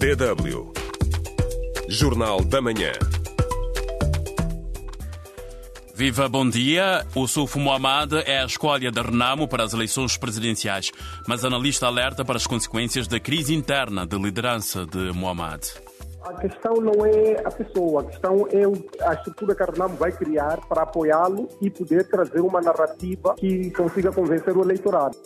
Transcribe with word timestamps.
DW. 0.00 0.72
Jornal 1.86 2.42
da 2.42 2.62
Manhã. 2.62 2.90
Viva, 5.94 6.26
bom 6.26 6.48
dia. 6.48 7.04
O 7.14 7.28
Sufo 7.28 7.60
Mohamed 7.60 8.14
é 8.24 8.40
a 8.40 8.46
escolha 8.46 8.90
da 8.90 9.02
Renamo 9.02 9.46
para 9.46 9.62
as 9.62 9.74
eleições 9.74 10.16
presidenciais, 10.16 10.90
mas 11.28 11.44
analista 11.44 11.86
alerta 11.86 12.24
para 12.24 12.38
as 12.38 12.46
consequências 12.46 13.06
da 13.06 13.20
crise 13.20 13.54
interna 13.54 14.06
de 14.06 14.16
liderança 14.16 14.86
de 14.86 15.12
Mohamed. 15.12 15.70
A 16.22 16.32
questão 16.32 16.76
não 16.76 17.04
é 17.04 17.42
a 17.44 17.50
pessoa, 17.50 18.00
a 18.00 18.04
questão 18.06 18.48
é 18.50 19.06
a 19.06 19.12
estrutura 19.12 19.54
que 19.54 19.62
a 19.62 19.66
Renamo 19.66 19.96
vai 19.96 20.12
criar 20.12 20.66
para 20.66 20.84
apoiá-lo 20.84 21.46
e 21.60 21.68
poder 21.68 22.08
trazer 22.08 22.40
uma 22.40 22.62
narrativa 22.62 23.34
que 23.36 23.70
consiga 23.72 24.10
convencer 24.10 24.56
o 24.56 24.62
eleitorado. 24.62 25.18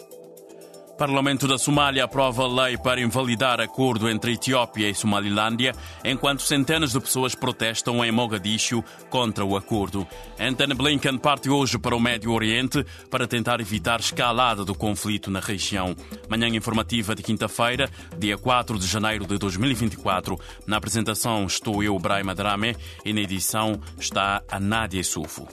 Parlamento 0.97 1.49
da 1.49 1.59
Somália 1.59 2.05
aprova 2.05 2.47
lei 2.47 2.79
para 2.79 3.01
invalidar 3.01 3.61
acordo 3.61 4.09
entre 4.09 4.35
Etiópia 4.35 4.89
e 4.89 4.95
Somalilândia, 4.95 5.75
enquanto 6.05 6.43
centenas 6.43 6.93
de 6.93 7.01
pessoas 7.01 7.35
protestam 7.35 8.05
em 8.05 8.13
Mogadishu 8.13 8.83
contra 9.11 9.45
o 9.45 9.57
acordo. 9.57 10.07
Anthony 10.39 10.75
Blinken 10.75 11.19
parte 11.19 11.51
hoje 11.51 11.79
para 11.79 11.97
o 11.97 12.01
Médio 12.01 12.31
Oriente 12.31 12.85
para 13.11 13.27
tentar 13.27 13.61
evitar 13.61 13.99
escalada 13.99 14.65
do 14.65 14.75
conflito 14.75 15.33
na 15.33 15.41
região. 15.41 15.97
Manhã 16.29 16.47
informativa 16.49 17.15
de 17.15 17.25
quinta-feira, 17.25 17.91
dia 18.17 18.39
4 18.39 18.79
de 18.79 18.87
janeiro 18.87 19.27
de 19.27 19.37
2024. 19.37 20.39
Na 20.65 20.77
apresentação 20.77 21.45
estou 21.45 21.83
eu, 21.83 21.99
Brahma 21.99 22.37
Drame, 22.37 22.77
e 23.05 23.13
na 23.13 23.21
edição 23.21 23.81
está 23.99 24.43
a 24.49 24.61
Nádia 24.61 25.03
Sufo. 25.03 25.49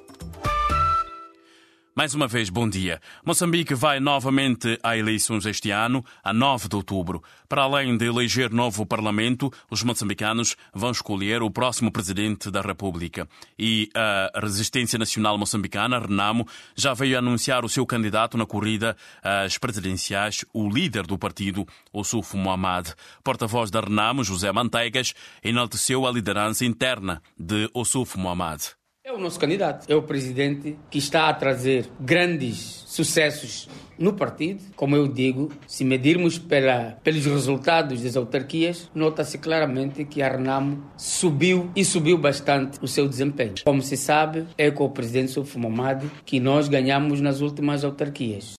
Mais 2.01 2.15
uma 2.15 2.27
vez, 2.27 2.49
bom 2.49 2.67
dia. 2.67 2.99
Moçambique 3.23 3.75
vai 3.75 3.99
novamente 3.99 4.75
a 4.81 4.97
eleições 4.97 5.45
este 5.45 5.69
ano, 5.69 6.03
a 6.23 6.33
9 6.33 6.67
de 6.67 6.75
outubro. 6.75 7.21
Para 7.47 7.61
além 7.61 7.95
de 7.95 8.07
eleger 8.07 8.51
novo 8.51 8.87
Parlamento, 8.87 9.53
os 9.69 9.83
moçambicanos 9.83 10.55
vão 10.73 10.89
escolher 10.89 11.43
o 11.43 11.51
próximo 11.51 11.91
Presidente 11.91 12.49
da 12.49 12.59
República. 12.59 13.29
E 13.55 13.87
a 13.93 14.31
Resistência 14.39 14.97
Nacional 14.97 15.37
Moçambicana, 15.37 15.99
Renamo, 15.99 16.47
já 16.75 16.95
veio 16.95 17.19
anunciar 17.19 17.63
o 17.63 17.69
seu 17.69 17.85
candidato 17.85 18.35
na 18.35 18.47
corrida 18.47 18.97
às 19.21 19.59
presidenciais, 19.59 20.43
o 20.51 20.67
líder 20.67 21.05
do 21.05 21.19
partido, 21.19 21.67
Ossufo 21.93 22.35
Mohamed. 22.35 22.95
Porta-voz 23.23 23.69
da 23.69 23.79
Renamo, 23.79 24.23
José 24.23 24.51
Manteigas, 24.51 25.13
enalteceu 25.43 26.07
a 26.07 26.11
liderança 26.11 26.65
interna 26.65 27.21
de 27.37 27.69
Ossufo 27.75 28.19
Mohamed. 28.19 28.80
É 29.11 29.13
o 29.13 29.19
nosso 29.19 29.37
candidato, 29.37 29.91
é 29.91 29.93
o 29.93 30.01
presidente 30.01 30.77
que 30.89 30.97
está 30.97 31.27
a 31.27 31.33
trazer 31.33 31.85
grandes 31.99 32.85
sucessos 32.87 33.67
no 33.99 34.13
partido. 34.13 34.63
Como 34.73 34.95
eu 34.95 35.05
digo, 35.05 35.51
se 35.67 35.83
medirmos 35.83 36.39
pela, 36.39 36.97
pelos 37.03 37.25
resultados 37.25 38.01
das 38.03 38.15
autarquias, 38.15 38.89
nota-se 38.95 39.37
claramente 39.37 40.05
que 40.05 40.21
a 40.21 40.29
Renamo 40.29 40.81
subiu 40.95 41.69
e 41.75 41.83
subiu 41.83 42.17
bastante 42.17 42.79
o 42.81 42.87
seu 42.87 43.05
desempenho. 43.05 43.55
Como 43.65 43.81
se 43.81 43.97
sabe, 43.97 44.47
é 44.57 44.71
com 44.71 44.85
o 44.85 44.89
presidente 44.89 45.31
Soufo 45.31 45.59
Mamadi 45.59 46.09
que 46.23 46.39
nós 46.39 46.69
ganhamos 46.69 47.19
nas 47.19 47.41
últimas 47.41 47.83
autarquias. 47.83 48.53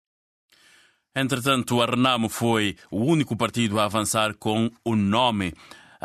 Entretanto, 1.17 1.81
a 1.81 1.87
Renamo 1.87 2.29
foi 2.29 2.77
o 2.91 3.03
único 3.03 3.35
partido 3.35 3.81
a 3.81 3.85
avançar 3.85 4.35
com 4.35 4.71
o 4.85 4.95
nome. 4.95 5.55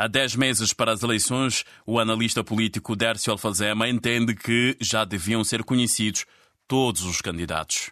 Há 0.00 0.06
10 0.06 0.36
meses 0.36 0.72
para 0.72 0.92
as 0.92 1.02
eleições, 1.02 1.64
o 1.84 1.98
analista 1.98 2.44
político 2.44 2.94
Dércio 2.94 3.32
Alfazema 3.32 3.88
entende 3.88 4.32
que 4.32 4.76
já 4.80 5.04
deviam 5.04 5.42
ser 5.42 5.64
conhecidos 5.64 6.24
todos 6.68 7.02
os 7.02 7.20
candidatos. 7.20 7.90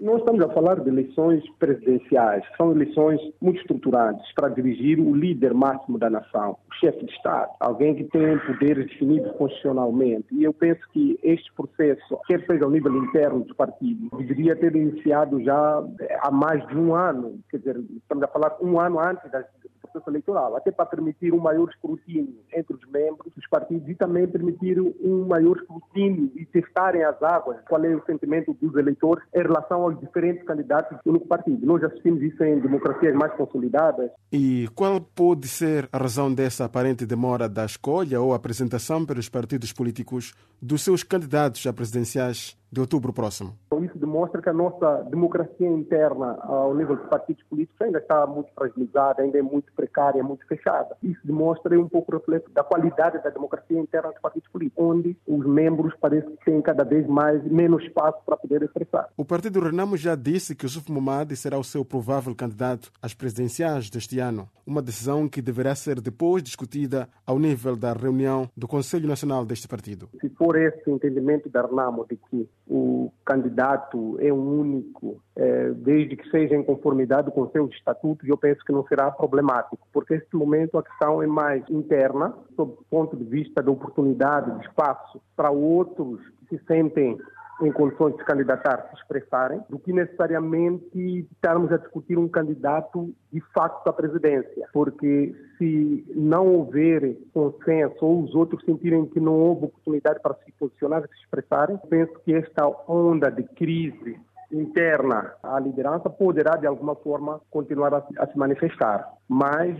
Nós 0.00 0.20
estamos 0.20 0.40
a 0.44 0.48
falar 0.50 0.78
de 0.78 0.88
eleições 0.88 1.42
presidenciais, 1.58 2.44
são 2.56 2.70
eleições 2.70 3.20
muito 3.40 3.60
estruturadas 3.60 4.22
para 4.32 4.48
dirigir 4.48 5.00
o 5.00 5.12
líder 5.12 5.52
máximo 5.52 5.98
da 5.98 6.08
nação, 6.08 6.56
o 6.70 6.74
chefe 6.74 7.04
de 7.04 7.12
Estado, 7.12 7.50
alguém 7.58 7.96
que 7.96 8.04
tem 8.04 8.38
poderes 8.38 8.86
definidos 8.86 9.32
constitucionalmente. 9.32 10.26
E 10.30 10.44
eu 10.44 10.54
penso 10.54 10.80
que 10.92 11.18
este 11.20 11.52
processo, 11.52 12.16
quer 12.28 12.46
seja 12.46 12.64
ao 12.64 12.70
nível 12.70 12.94
interno 12.94 13.40
dos 13.40 13.56
partidos, 13.56 14.08
deveria 14.18 14.54
ter 14.54 14.76
iniciado 14.76 15.42
já 15.42 15.84
há 16.20 16.30
mais 16.30 16.64
de 16.68 16.76
um 16.76 16.94
ano, 16.94 17.40
quer 17.50 17.58
dizer, 17.58 17.80
estamos 17.96 18.22
a 18.22 18.28
falar 18.28 18.56
um 18.62 18.78
ano 18.78 19.00
antes 19.00 19.28
das 19.32 19.46
processo 19.88 20.10
eleitoral, 20.10 20.56
até 20.56 20.70
para 20.70 20.86
permitir 20.86 21.32
um 21.32 21.38
maior 21.38 21.68
escrutínio 21.68 22.34
entre 22.52 22.76
os 22.76 22.90
membros 22.90 23.32
dos 23.34 23.46
partidos 23.48 23.88
e 23.88 23.94
também 23.94 24.26
permitir 24.26 24.80
um 24.80 25.26
maior 25.26 25.56
escrutínio 25.56 26.30
e 26.34 26.44
testarem 26.46 27.02
as 27.04 27.20
águas, 27.22 27.58
qual 27.68 27.82
é 27.84 27.94
o 27.94 28.04
sentimento 28.04 28.54
dos 28.60 28.74
eleitores 28.76 29.24
em 29.34 29.42
relação 29.42 29.84
aos 29.88 30.00
diferentes 30.00 30.44
candidatos 30.44 30.98
do 31.04 31.10
único 31.10 31.26
partido. 31.26 31.66
Nós 31.66 31.82
assistimos 31.82 32.22
isso 32.22 32.42
em 32.44 32.60
democracias 32.60 33.14
mais 33.14 33.32
consolidadas. 33.34 34.10
E 34.32 34.68
qual 34.74 35.00
pode 35.00 35.48
ser 35.48 35.88
a 35.92 35.98
razão 35.98 36.32
dessa 36.32 36.64
aparente 36.64 37.06
demora 37.06 37.48
da 37.48 37.64
escolha 37.64 38.20
ou 38.20 38.34
apresentação 38.34 39.04
pelos 39.04 39.28
partidos 39.28 39.72
políticos 39.72 40.34
dos 40.60 40.82
seus 40.82 41.02
candidatos 41.02 41.66
a 41.66 41.72
presidenciais 41.72 42.56
de 42.70 42.80
outubro 42.80 43.12
próximo? 43.12 43.54
Isso 43.82 43.98
demonstra 43.98 44.42
que 44.42 44.48
a 44.48 44.52
nossa 44.52 45.02
democracia 45.04 45.66
interna 45.66 46.38
ao 46.42 46.74
nível 46.74 46.96
dos 46.96 47.06
partidos 47.06 47.42
políticos 47.44 47.80
ainda 47.80 47.98
está 47.98 48.26
muito 48.26 48.50
fragilizada, 48.54 49.22
ainda 49.22 49.38
é 49.38 49.42
muito 49.42 49.72
precária, 49.72 50.22
muito 50.22 50.46
fechada. 50.46 50.96
Isso 51.02 51.20
demonstra 51.24 51.78
um 51.80 51.88
pouco 51.88 52.12
o 52.12 52.18
reflexo 52.18 52.50
da 52.50 52.62
qualidade 52.62 53.22
da 53.22 53.30
democracia 53.30 53.78
interna 53.78 54.10
dos 54.10 54.20
partidos 54.20 54.48
políticos, 54.48 54.84
onde 54.84 55.16
os 55.26 55.46
membros 55.46 55.94
parecem 56.00 56.36
que 56.36 56.44
têm 56.44 56.60
cada 56.60 56.84
vez 56.84 57.06
mais 57.06 57.42
menos 57.44 57.82
espaço 57.84 58.18
para 58.26 58.36
poder 58.36 58.62
expressar. 58.62 59.08
O 59.16 59.24
Partido 59.24 59.60
Renamo 59.60 59.96
já 59.96 60.14
disse 60.14 60.54
que 60.54 60.64
Yusuf 60.66 60.90
Momadi 60.90 61.36
será 61.36 61.58
o 61.58 61.64
seu 61.64 61.84
provável 61.84 62.34
candidato 62.34 62.90
às 63.00 63.14
presidenciais 63.14 63.88
deste 63.88 64.18
ano, 64.18 64.48
uma 64.66 64.82
decisão 64.82 65.28
que 65.28 65.40
deverá 65.40 65.74
ser 65.74 66.00
depois 66.00 66.42
discutida 66.42 67.08
ao 67.24 67.38
nível 67.38 67.76
da 67.76 67.92
reunião 67.92 68.50
do 68.56 68.68
Conselho 68.68 69.08
Nacional 69.08 69.46
deste 69.46 69.68
partido. 69.68 70.08
Se 70.20 70.28
for 70.30 70.56
esse 70.56 70.90
entendimento 70.90 71.48
da 71.48 71.62
Renamo 71.62 72.06
de 72.08 72.16
que 72.16 72.48
o 72.68 73.10
candidato 73.24 74.18
é 74.20 74.32
um 74.32 74.60
único, 74.60 75.20
é, 75.34 75.70
desde 75.70 76.16
que 76.16 76.28
seja 76.30 76.54
em 76.54 76.62
conformidade 76.62 77.30
com 77.30 77.48
seus 77.50 77.72
estatutos, 77.74 78.28
eu 78.28 78.36
penso 78.36 78.62
que 78.64 78.72
não 78.72 78.86
será 78.86 79.10
problemático, 79.10 79.78
porque 79.92 80.14
neste 80.14 80.36
momento 80.36 80.76
a 80.76 80.82
questão 80.82 81.22
é 81.22 81.26
mais 81.26 81.64
interna, 81.70 82.34
sob 82.54 82.72
o 82.72 82.84
ponto 82.90 83.16
de 83.16 83.24
vista 83.24 83.62
da 83.62 83.70
oportunidade, 83.70 84.58
de 84.58 84.66
espaço 84.66 85.20
para 85.34 85.50
outros 85.50 86.20
que 86.48 86.58
se 86.58 86.64
sentem 86.66 87.18
em 87.60 87.72
condições 87.72 88.16
de 88.16 88.24
candidatar, 88.24 88.88
se 88.90 88.96
expressarem, 88.96 89.60
do 89.68 89.78
que 89.78 89.92
necessariamente 89.92 91.26
estarmos 91.32 91.72
a 91.72 91.76
discutir 91.76 92.18
um 92.18 92.28
candidato 92.28 93.12
de 93.32 93.40
facto 93.52 93.86
à 93.88 93.92
presidência. 93.92 94.68
Porque 94.72 95.34
se 95.56 96.04
não 96.14 96.46
houver 96.46 97.16
consenso 97.32 97.96
ou 98.00 98.22
os 98.22 98.34
outros 98.34 98.64
sentirem 98.64 99.06
que 99.06 99.20
não 99.20 99.34
houve 99.34 99.66
oportunidade 99.66 100.20
para 100.20 100.34
se 100.44 100.52
posicionar, 100.52 101.02
se 101.02 101.14
expressarem, 101.22 101.78
penso 101.88 102.12
que 102.24 102.34
esta 102.34 102.66
onda 102.86 103.30
de 103.30 103.42
crise 103.42 104.18
interna 104.52 105.32
à 105.42 105.58
liderança 105.58 106.08
poderá 106.08 106.56
de 106.56 106.66
alguma 106.66 106.94
forma 106.94 107.40
continuar 107.50 107.94
a, 107.94 108.06
a, 108.18 108.26
se 108.26 108.38
manifestar. 108.38 109.08
Mas 109.28 109.78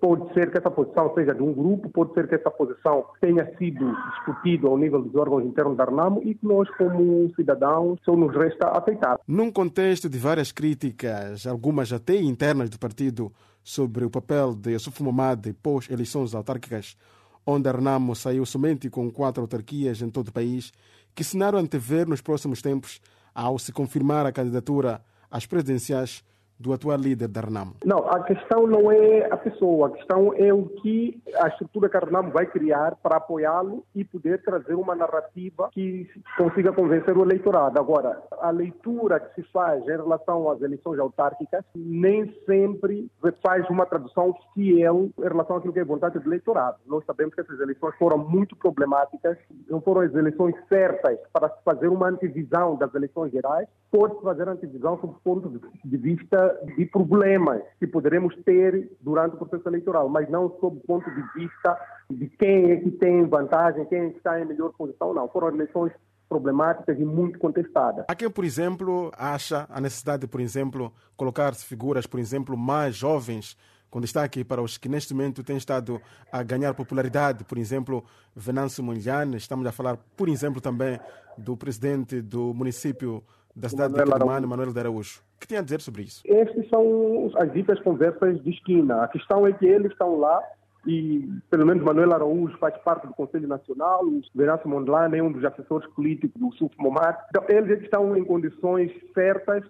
pode 0.00 0.32
ser 0.32 0.50
que 0.50 0.58
essa 0.58 0.70
posição 0.70 1.12
seja 1.14 1.34
de 1.34 1.42
um 1.42 1.52
grupo, 1.52 1.90
pode 1.90 2.14
ser 2.14 2.28
que 2.28 2.34
essa 2.34 2.50
posição 2.50 3.04
tenha 3.20 3.44
sido 3.56 3.94
discutida 4.10 4.68
ao 4.68 4.78
nível 4.78 5.02
dos 5.02 5.14
órgãos 5.14 5.44
internos 5.44 5.76
da 5.76 5.84
RNAMO 5.84 6.22
e 6.24 6.34
que 6.34 6.46
nós, 6.46 6.68
como 6.76 7.30
cidadãos, 7.34 7.98
só 8.04 8.16
nos 8.16 8.34
resta 8.34 8.68
aceitar. 8.70 9.18
Num 9.28 9.50
contexto 9.50 10.08
de 10.08 10.18
várias 10.18 10.50
críticas, 10.50 11.46
algumas 11.46 11.92
até 11.92 12.16
internas 12.16 12.70
do 12.70 12.78
partido, 12.78 13.30
sobre 13.66 14.04
o 14.04 14.10
papel 14.10 14.54
de 14.54 14.74
Yusuf 14.74 15.02
Momad 15.02 15.44
pós-eleições 15.60 16.36
autárquicas, 16.36 16.96
onde 17.44 17.68
a 17.68 18.14
saiu 18.14 18.46
somente 18.46 18.88
com 18.88 19.10
quatro 19.10 19.42
autarquias 19.42 20.00
em 20.02 20.08
todo 20.08 20.28
o 20.28 20.32
país, 20.32 20.72
que 21.16 21.24
cenário 21.24 21.58
antever 21.58 22.06
nos 22.06 22.20
próximos 22.20 22.62
tempos 22.62 23.00
ao 23.36 23.58
se 23.58 23.70
confirmar 23.70 24.24
a 24.24 24.32
candidatura 24.32 25.04
às 25.30 25.44
presidenciais 25.44 26.24
do 26.58 26.72
atual 26.72 26.96
líder 26.96 27.28
da 27.28 27.40
Renamo? 27.40 27.74
Não, 27.84 27.98
a 28.08 28.22
questão 28.24 28.66
não 28.66 28.90
é 28.90 29.26
a 29.30 29.36
pessoa, 29.36 29.88
a 29.88 29.90
questão 29.90 30.32
é 30.34 30.52
o 30.52 30.64
que 30.64 31.20
a 31.38 31.48
estrutura 31.48 31.88
que 31.88 31.96
a 31.96 32.00
Renamo 32.00 32.30
vai 32.30 32.46
criar 32.46 32.96
para 32.96 33.16
apoiá-lo 33.16 33.84
e 33.94 34.04
poder 34.04 34.42
trazer 34.42 34.74
uma 34.74 34.94
narrativa 34.94 35.68
que 35.72 36.08
consiga 36.36 36.72
convencer 36.72 37.16
o 37.16 37.22
eleitorado. 37.22 37.78
Agora, 37.78 38.22
a 38.40 38.50
leitura 38.50 39.20
que 39.20 39.42
se 39.42 39.48
faz 39.50 39.82
em 39.82 39.96
relação 39.96 40.50
às 40.50 40.60
eleições 40.62 40.98
autárquicas 40.98 41.64
nem 41.74 42.34
sempre 42.46 43.10
faz 43.42 43.68
uma 43.68 43.86
tradução 43.86 44.34
fiel 44.54 45.10
em 45.18 45.22
relação 45.22 45.56
àquilo 45.56 45.72
que 45.72 45.80
é 45.80 45.84
vontade 45.84 46.18
do 46.18 46.28
eleitorado. 46.28 46.78
Nós 46.86 47.04
sabemos 47.04 47.34
que 47.34 47.40
essas 47.40 47.60
eleições 47.60 47.94
foram 47.98 48.18
muito 48.18 48.56
problemáticas, 48.56 49.36
não 49.68 49.80
foram 49.80 50.00
as 50.02 50.14
eleições 50.14 50.54
certas 50.68 51.18
para 51.32 51.48
se 51.48 51.62
fazer 51.64 51.88
uma 51.88 52.08
antevisão 52.08 52.76
das 52.76 52.94
eleições 52.94 53.30
gerais, 53.32 53.68
pode-se 53.90 54.22
fazer 54.22 54.48
antevisão 54.48 54.98
sob 55.00 55.14
o 55.14 55.20
ponto 55.22 55.60
de 55.84 55.96
vista 55.96 56.45
de 56.76 56.86
problemas 56.86 57.62
que 57.78 57.86
poderemos 57.86 58.34
ter 58.44 58.90
durante 59.00 59.34
o 59.34 59.38
processo 59.38 59.68
eleitoral, 59.68 60.08
mas 60.08 60.28
não 60.28 60.50
sob 60.60 60.78
o 60.78 60.86
ponto 60.86 61.08
de 61.10 61.22
vista 61.34 61.78
de 62.10 62.28
quem 62.28 62.70
é 62.70 62.76
que 62.76 62.90
tem 62.90 63.26
vantagem, 63.26 63.84
quem 63.86 63.98
é 64.00 64.06
está 64.08 64.40
em 64.40 64.44
melhor 64.44 64.72
posição, 64.72 65.12
não. 65.14 65.28
Foram 65.28 65.48
eleições 65.48 65.92
problemáticas 66.28 66.98
e 66.98 67.04
muito 67.04 67.38
contestadas. 67.38 68.04
Há 68.08 68.14
quem, 68.14 68.30
por 68.30 68.44
exemplo, 68.44 69.12
acha 69.16 69.66
a 69.70 69.80
necessidade 69.80 70.22
de, 70.22 70.28
por 70.28 70.40
exemplo, 70.40 70.92
colocar-se 71.16 71.64
figuras, 71.64 72.06
por 72.06 72.18
exemplo, 72.18 72.56
mais 72.56 72.96
jovens 72.96 73.56
com 73.88 74.00
destaque 74.00 74.44
para 74.44 74.60
os 74.60 74.76
que 74.76 74.88
neste 74.88 75.14
momento 75.14 75.42
têm 75.42 75.56
estado 75.56 76.00
a 76.30 76.42
ganhar 76.42 76.74
popularidade, 76.74 77.44
por 77.44 77.56
exemplo, 77.56 78.04
Venâncio 78.34 78.82
Mundiane, 78.82 79.36
estamos 79.36 79.66
a 79.66 79.72
falar, 79.72 79.96
por 80.16 80.28
exemplo, 80.28 80.60
também 80.60 80.98
do 81.38 81.56
presidente 81.56 82.20
do 82.20 82.52
município 82.52 83.22
da 83.56 83.68
cidade 83.70 83.92
Manuel 83.92 84.06
de 84.06 84.12
Quilomane, 84.12 84.46
Manuel 84.46 84.72
de 84.72 84.78
Araújo. 84.78 85.22
O 85.36 85.40
que 85.40 85.48
tem 85.48 85.56
a 85.56 85.62
dizer 85.62 85.80
sobre 85.80 86.02
isso? 86.02 86.22
Estas 86.26 86.68
são 86.68 87.30
as 87.36 87.50
ditas 87.52 87.80
conversas 87.80 88.42
de 88.42 88.50
esquina. 88.50 89.02
A 89.02 89.08
questão 89.08 89.46
é 89.46 89.52
que 89.52 89.64
eles 89.64 89.90
estão 89.92 90.18
lá 90.18 90.42
e 90.86 91.28
pelo 91.50 91.66
menos 91.66 91.82
Manuel 91.82 92.12
Araújo 92.12 92.56
faz 92.58 92.76
parte 92.78 93.06
do 93.06 93.14
Conselho 93.14 93.48
Nacional, 93.48 94.04
o 94.04 94.20
Venâncio 94.34 94.68
Mondlane 94.68 95.18
é 95.18 95.22
um 95.22 95.32
dos 95.32 95.44
assessores 95.44 95.88
políticos 95.94 96.40
do 96.40 96.52
Suf 96.52 96.72
Momar. 96.78 97.26
Então, 97.30 97.44
eles 97.48 97.82
estão 97.82 98.16
em 98.16 98.24
condições 98.24 98.92
certas 99.12 99.64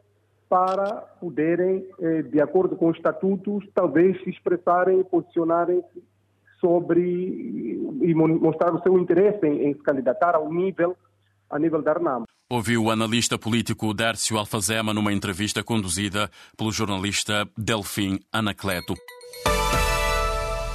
para 0.46 0.84
poderem, 1.18 1.88
eh, 2.00 2.22
de 2.22 2.40
acordo 2.40 2.76
com 2.76 2.88
os 2.88 2.96
estatutos, 2.96 3.66
talvez 3.74 4.22
se 4.22 4.30
expressarem 4.30 5.00
e 5.00 5.04
posicionarem-se 5.04 6.04
sobre 6.60 7.00
e 8.02 8.14
mostrar 8.14 8.74
o 8.74 8.82
seu 8.82 8.98
interesse 8.98 9.44
em, 9.46 9.68
em 9.68 9.74
se 9.74 9.80
candidatar 9.80 10.34
ao 10.34 10.52
nível 10.52 10.96
a 11.48 11.58
nível 11.58 11.80
da 11.80 11.92
RNAM. 11.92 12.24
Ouviu 12.48 12.84
o 12.84 12.90
analista 12.92 13.36
político 13.36 13.92
Dércio 13.92 14.38
Alfazema 14.38 14.94
numa 14.94 15.12
entrevista 15.12 15.64
conduzida 15.64 16.30
pelo 16.56 16.70
jornalista 16.70 17.44
Delfim 17.58 18.20
Anacleto. 18.32 18.94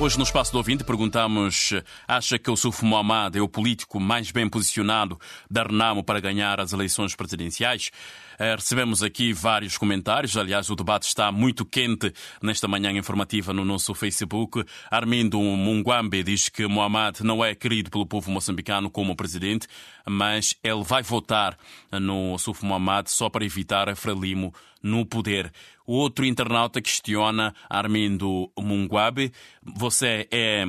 Hoje, 0.01 0.17
no 0.17 0.23
Espaço 0.23 0.51
do 0.51 0.57
Ouvinte, 0.57 0.83
perguntamos: 0.83 1.73
acha 2.07 2.39
que 2.39 2.49
o 2.49 2.55
Suf 2.55 2.83
Mohamed 2.83 3.37
é 3.37 3.41
o 3.41 3.47
político 3.47 3.99
mais 3.99 4.31
bem 4.31 4.49
posicionado 4.49 5.21
da 5.47 5.61
Renamo 5.61 6.03
para 6.03 6.19
ganhar 6.19 6.59
as 6.59 6.73
eleições 6.73 7.15
presidenciais? 7.15 7.91
Eh, 8.39 8.55
recebemos 8.55 9.03
aqui 9.03 9.31
vários 9.31 9.77
comentários. 9.77 10.35
Aliás, 10.35 10.71
o 10.71 10.75
debate 10.75 11.03
está 11.03 11.31
muito 11.31 11.63
quente 11.63 12.11
nesta 12.41 12.67
manhã 12.67 12.91
informativa 12.93 13.53
no 13.53 13.63
nosso 13.63 13.93
Facebook. 13.93 14.65
Armindo 14.89 15.39
Munguambe 15.39 16.23
diz 16.23 16.49
que 16.49 16.65
Mohamed 16.65 17.23
não 17.23 17.45
é 17.45 17.53
querido 17.53 17.91
pelo 17.91 18.07
povo 18.07 18.31
moçambicano 18.31 18.89
como 18.89 19.15
presidente, 19.15 19.67
mas 20.09 20.55
ele 20.63 20.83
vai 20.83 21.03
votar 21.03 21.55
no 21.91 22.35
Suf 22.39 22.65
Mohamed 22.65 23.11
só 23.11 23.29
para 23.29 23.45
evitar 23.45 23.87
a 23.87 23.95
Frelimo 23.95 24.51
no 24.81 25.05
poder. 25.05 25.51
Outro 25.85 26.25
internauta 26.25 26.81
questiona 26.81 27.53
Armindo 27.69 28.51
Munguabe. 28.57 29.31
Você 29.63 30.27
é 30.31 30.65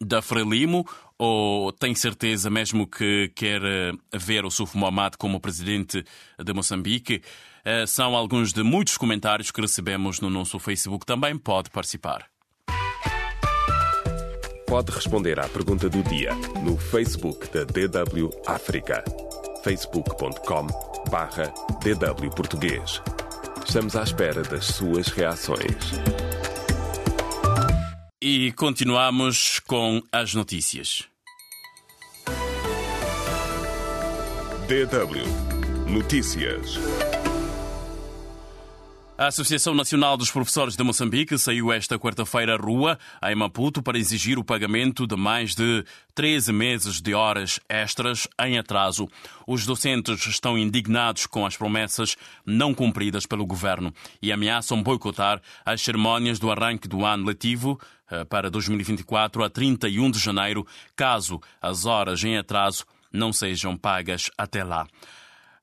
da 0.00 0.20
Frelimo 0.20 0.86
ou 1.18 1.72
tem 1.72 1.94
certeza 1.94 2.50
mesmo 2.50 2.86
que 2.86 3.32
quer 3.34 3.62
eh, 3.64 3.92
ver 4.12 4.44
o 4.44 4.50
Suf 4.50 4.76
Mohamed 4.76 5.16
como 5.16 5.40
presidente 5.40 6.04
de 6.38 6.52
Moçambique? 6.52 7.22
Eh, 7.64 7.86
são 7.86 8.14
alguns 8.14 8.52
de 8.52 8.62
muitos 8.62 8.96
comentários 8.96 9.50
que 9.50 9.60
recebemos 9.60 10.20
no 10.20 10.30
nosso 10.30 10.58
Facebook. 10.58 11.04
Também 11.04 11.36
pode 11.36 11.70
participar. 11.70 12.26
Pode 14.66 14.92
responder 14.92 15.40
à 15.40 15.48
pergunta 15.48 15.88
do 15.88 16.02
dia 16.02 16.34
no 16.62 16.76
Facebook 16.76 17.48
da 17.48 17.64
DW 17.64 18.30
África. 18.46 19.02
facebook.com 19.68 20.66
barra 21.10 21.52
DW 21.82 22.30
Português. 22.30 23.02
Estamos 23.66 23.94
à 23.96 24.02
espera 24.02 24.42
das 24.42 24.64
suas 24.64 25.08
reações. 25.08 25.92
E 28.18 28.50
continuamos 28.52 29.60
com 29.60 30.02
as 30.10 30.32
notícias. 30.32 31.04
DW 34.68 35.92
Notícias. 35.92 36.78
A 39.18 39.26
Associação 39.26 39.74
Nacional 39.74 40.16
dos 40.16 40.30
Professores 40.30 40.76
de 40.76 40.82
Moçambique 40.84 41.36
saiu 41.36 41.72
esta 41.72 41.98
quarta-feira 41.98 42.54
à 42.54 42.56
rua, 42.56 42.96
em 43.24 43.34
Maputo, 43.34 43.82
para 43.82 43.98
exigir 43.98 44.38
o 44.38 44.44
pagamento 44.44 45.08
de 45.08 45.16
mais 45.16 45.56
de 45.56 45.84
13 46.14 46.52
meses 46.52 47.00
de 47.00 47.14
horas 47.14 47.58
extras 47.68 48.28
em 48.40 48.56
atraso. 48.58 49.08
Os 49.44 49.66
docentes 49.66 50.24
estão 50.24 50.56
indignados 50.56 51.26
com 51.26 51.44
as 51.44 51.56
promessas 51.56 52.16
não 52.46 52.72
cumpridas 52.72 53.26
pelo 53.26 53.44
governo 53.44 53.92
e 54.22 54.30
ameaçam 54.30 54.80
boicotar 54.80 55.42
as 55.66 55.82
cerimónias 55.82 56.38
do 56.38 56.48
arranque 56.52 56.86
do 56.86 57.04
ano 57.04 57.26
letivo 57.26 57.76
eh, 58.08 58.24
para 58.24 58.48
2024 58.48 59.42
a 59.42 59.50
31 59.50 60.12
de 60.12 60.20
janeiro, 60.20 60.64
caso 60.94 61.40
as 61.60 61.86
horas 61.86 62.22
em 62.22 62.38
atraso 62.38 62.84
não 63.12 63.32
sejam 63.32 63.76
pagas 63.76 64.30
até 64.38 64.62
lá. 64.62 64.86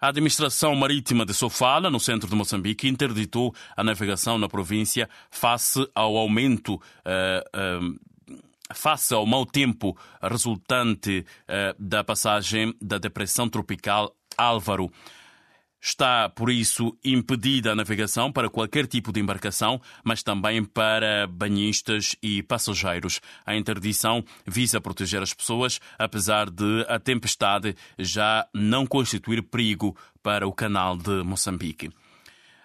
A 0.05 0.09
administração 0.09 0.75
marítima 0.75 1.25
de 1.25 1.33
Sofala, 1.33 1.89
no 1.89 1.99
centro 1.99 2.29
de 2.29 2.35
Moçambique, 2.35 2.87
interditou 2.87 3.55
a 3.75 3.83
navegação 3.83 4.37
na 4.37 4.47
província 4.47 5.09
face 5.31 5.83
ao 5.95 6.15
aumento. 6.15 6.75
Uh, 6.75 7.89
uh, 7.89 8.35
face 8.71 9.15
ao 9.15 9.25
mau 9.25 9.47
tempo 9.47 9.97
resultante 10.21 11.25
uh, 11.49 11.75
da 11.79 12.03
passagem 12.03 12.71
da 12.79 12.99
depressão 12.99 13.49
tropical 13.49 14.15
Álvaro. 14.37 14.91
Está, 15.87 16.27
por 16.27 16.49
isso, 16.49 16.97
impedida 17.05 17.71
a 17.71 17.75
navegação 17.75 18.31
para 18.31 18.49
qualquer 18.49 18.87
tipo 18.87 19.11
de 19.11 19.19
embarcação, 19.19 19.79
mas 20.03 20.23
também 20.23 20.63
para 20.63 21.27
banhistas 21.27 22.15
e 22.23 22.41
passageiros. 22.41 23.21
A 23.45 23.55
interdição 23.55 24.25
visa 24.47 24.81
proteger 24.81 25.21
as 25.21 25.31
pessoas, 25.31 25.79
apesar 25.99 26.49
de 26.49 26.83
a 26.89 26.97
tempestade 26.97 27.75
já 27.99 28.47
não 28.51 28.87
constituir 28.87 29.43
perigo 29.43 29.95
para 30.23 30.47
o 30.47 30.51
canal 30.51 30.97
de 30.97 31.21
Moçambique. 31.23 31.91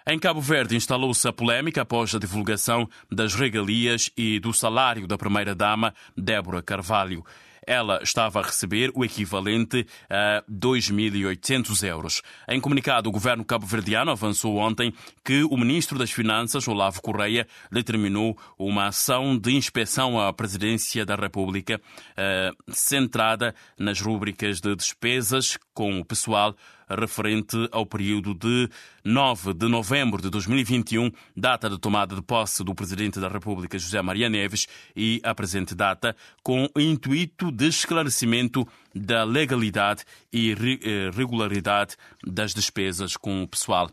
Em 0.06 0.18
Cabo 0.18 0.40
Verde 0.40 0.74
instalou-se 0.74 1.28
a 1.28 1.32
polémica 1.32 1.82
após 1.82 2.14
a 2.14 2.18
divulgação 2.18 2.88
das 3.12 3.34
regalias 3.34 4.10
e 4.16 4.40
do 4.40 4.54
salário 4.54 5.06
da 5.06 5.18
primeira-dama, 5.18 5.92
Débora 6.16 6.62
Carvalho 6.62 7.22
ela 7.70 8.00
estava 8.02 8.40
a 8.40 8.42
receber 8.42 8.90
o 8.96 9.04
equivalente 9.04 9.86
a 10.10 10.42
2.800 10.50 11.86
euros. 11.86 12.20
Em 12.48 12.60
comunicado, 12.60 13.08
o 13.08 13.12
governo 13.12 13.44
cabo-verdiano 13.44 14.10
avançou 14.10 14.56
ontem 14.56 14.92
que 15.24 15.44
o 15.44 15.56
ministro 15.56 15.96
das 15.96 16.10
Finanças, 16.10 16.66
Olavo 16.66 17.00
Correia, 17.00 17.46
determinou 17.70 18.36
uma 18.58 18.88
ação 18.88 19.38
de 19.38 19.52
inspeção 19.52 20.18
à 20.20 20.32
presidência 20.32 21.06
da 21.06 21.14
República 21.14 21.80
eh, 22.16 22.50
centrada 22.70 23.54
nas 23.78 24.00
rúbricas 24.00 24.60
de 24.60 24.74
despesas 24.74 25.56
com 25.72 26.00
o 26.00 26.04
pessoal 26.04 26.56
referente 26.98 27.56
ao 27.72 27.86
período 27.86 28.34
de 28.34 28.68
9 29.04 29.54
de 29.54 29.68
novembro 29.68 30.20
de 30.20 30.30
2021, 30.30 31.10
data 31.36 31.68
de 31.68 31.78
tomada 31.78 32.14
de 32.14 32.22
posse 32.22 32.64
do 32.64 32.74
Presidente 32.74 33.20
da 33.20 33.28
República, 33.28 33.78
José 33.78 34.00
Maria 34.02 34.28
Neves, 34.28 34.66
e 34.94 35.20
a 35.24 35.34
presente 35.34 35.74
data, 35.74 36.16
com 36.42 36.68
o 36.74 36.80
intuito 36.80 37.50
de 37.50 37.68
esclarecimento 37.68 38.66
da 38.94 39.24
legalidade 39.24 40.04
e 40.32 40.52
eh, 40.52 41.10
regularidade 41.14 41.96
das 42.24 42.52
despesas 42.52 43.16
com 43.16 43.42
o 43.42 43.48
pessoal. 43.48 43.90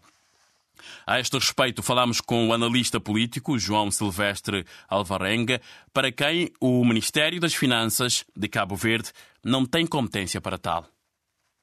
A 1.06 1.20
este 1.20 1.38
respeito, 1.38 1.82
falamos 1.82 2.22
com 2.22 2.48
o 2.48 2.54
analista 2.54 3.00
político 3.00 3.58
João 3.58 3.90
Silvestre 3.92 4.66
Alvarenga, 4.88 5.62
para 5.94 6.12
quem 6.12 6.52
o 6.60 6.84
Ministério 6.86 7.40
das 7.40 7.54
Finanças 7.54 8.26
de 8.36 8.48
Cabo 8.48 8.76
Verde 8.76 9.12
não 9.44 9.66
tem 9.66 9.86
competência 9.86 10.42
para 10.42 10.58
tal. 10.58 10.86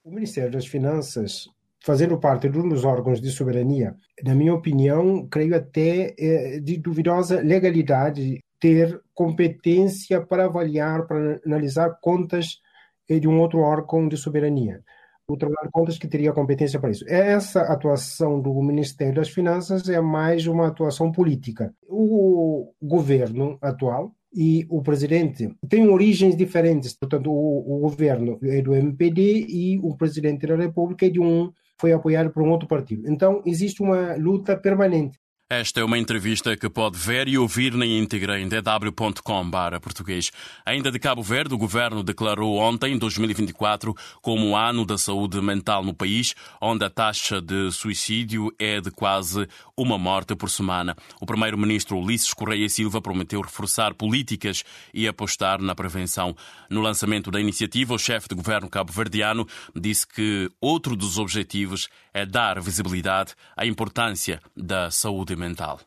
O 0.04 0.10
Ministério 0.10 0.52
das 0.52 0.66
Finanças, 0.66 1.48
fazendo 1.82 2.20
parte 2.20 2.46
de 2.46 2.58
um 2.58 2.68
dos 2.68 2.84
órgãos 2.84 3.22
de 3.22 3.30
soberania, 3.30 3.96
na 4.22 4.34
minha 4.34 4.52
opinião, 4.52 5.26
creio 5.26 5.56
até 5.56 6.14
é, 6.18 6.60
de 6.60 6.76
duvidosa 6.76 7.40
legalidade 7.40 8.44
ter 8.60 9.00
competência 9.14 10.20
para 10.20 10.44
avaliar, 10.44 11.06
para 11.06 11.40
analisar 11.46 11.98
contas 12.02 12.60
eh, 13.08 13.18
de 13.18 13.26
um 13.26 13.40
outro 13.40 13.60
órgão 13.60 14.06
de 14.06 14.18
soberania. 14.18 14.82
O 15.26 15.38
Tribunal 15.38 15.64
de 15.64 15.70
Contas 15.70 15.98
que 15.98 16.06
teria 16.06 16.34
competência 16.34 16.78
para 16.78 16.90
isso. 16.90 17.04
Essa 17.08 17.62
atuação 17.62 18.42
do 18.42 18.52
Ministério 18.62 19.14
das 19.14 19.30
Finanças 19.30 19.88
é 19.88 20.00
mais 20.02 20.46
uma 20.46 20.66
atuação 20.66 21.10
política. 21.10 21.74
O 21.88 22.74
governo 22.82 23.56
atual, 23.62 24.14
e 24.34 24.66
o 24.68 24.82
presidente 24.82 25.48
têm 25.68 25.88
origens 25.88 26.36
diferentes. 26.36 26.94
Portanto, 26.94 27.30
o, 27.30 27.76
o, 27.76 27.78
governo 27.80 28.38
é 28.42 28.60
do 28.60 28.74
MPD 28.74 29.46
e 29.48 29.78
o 29.82 29.96
presidente 29.96 30.46
da 30.46 30.56
República 30.56 31.06
é 31.06 31.10
de 31.10 31.20
um 31.20 31.52
foi 31.80 31.92
apoiado 31.92 32.30
por 32.30 32.42
um 32.42 32.50
outro 32.50 32.68
partido. 32.68 33.08
Então, 33.10 33.42
existe 33.44 33.82
uma 33.82 34.14
luta 34.16 34.56
permanente. 34.56 35.18
Esta 35.50 35.80
é 35.80 35.84
uma 35.84 35.98
entrevista 35.98 36.56
que 36.56 36.70
pode 36.70 36.96
ver 36.96 37.28
e 37.28 37.36
ouvir 37.36 37.74
na 37.74 37.84
íntegra 37.84 38.40
em 38.40 38.48
dw.com 38.48 39.50
português. 39.78 40.30
Ainda 40.64 40.90
de 40.90 40.98
Cabo 40.98 41.22
Verde, 41.22 41.54
o 41.54 41.58
governo 41.58 42.02
declarou 42.02 42.56
ontem, 42.56 42.96
2024, 42.96 43.94
como 44.22 44.48
o 44.48 44.56
ano 44.56 44.86
da 44.86 44.96
saúde 44.96 45.38
mental 45.42 45.84
no 45.84 45.92
país, 45.92 46.34
onde 46.62 46.86
a 46.86 46.88
taxa 46.88 47.42
de 47.42 47.70
suicídio 47.72 48.54
é 48.58 48.80
de 48.80 48.90
quase 48.90 49.46
uma 49.76 49.98
morte 49.98 50.34
por 50.34 50.48
semana. 50.48 50.96
O 51.20 51.26
primeiro-ministro 51.26 51.98
Ulisses 51.98 52.32
Correia 52.32 52.68
Silva 52.70 53.02
prometeu 53.02 53.42
reforçar 53.42 53.92
políticas 53.92 54.64
e 54.94 55.06
apostar 55.06 55.60
na 55.60 55.74
prevenção. 55.74 56.34
No 56.70 56.80
lançamento 56.80 57.30
da 57.30 57.38
iniciativa, 57.38 57.92
o 57.92 57.98
chefe 57.98 58.28
de 58.28 58.34
governo 58.34 58.70
cabo-verdiano 58.70 59.46
disse 59.76 60.06
que 60.08 60.50
outro 60.58 60.96
dos 60.96 61.18
objetivos 61.18 61.90
é 62.14 62.24
dar 62.24 62.60
visibilidade 62.60 63.34
à 63.56 63.66
importância 63.66 64.40
da 64.56 64.90
saúde 64.90 65.34
mental. 65.34 65.80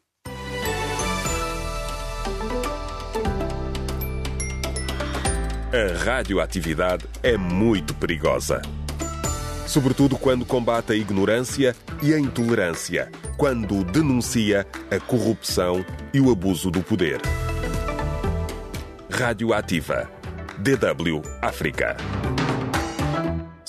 A 5.72 6.04
radioatividade 6.04 7.06
é 7.24 7.38
muito 7.38 7.94
perigosa. 7.94 8.62
Sobretudo 9.68 10.18
quando 10.18 10.46
combate 10.46 10.94
a 10.94 10.96
ignorância 10.96 11.76
e 12.02 12.14
a 12.14 12.20
intolerância, 12.20 13.12
quando 13.38 13.84
denuncia 13.84 14.66
a 14.90 15.00
corrupção 15.00 15.86
e 16.14 16.22
o 16.22 16.32
abuso 16.32 16.72
do 16.72 16.82
poder. 16.82 17.20
Radioativa. 19.10 20.10
DW 20.58 21.22
África. 21.42 21.98